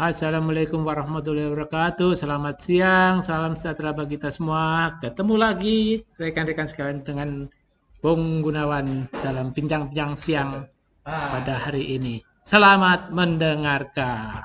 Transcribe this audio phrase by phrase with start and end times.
[0.00, 2.16] Assalamualaikum warahmatullahi wabarakatuh.
[2.16, 4.96] Selamat siang, salam sejahtera bagi kita semua.
[4.96, 7.44] Ketemu lagi rekan-rekan sekalian dengan
[8.00, 10.64] Bung Gunawan dalam bincang-bincang siang
[11.04, 11.36] ah.
[11.36, 12.16] pada hari ini.
[12.40, 14.40] Selamat mendengarkan.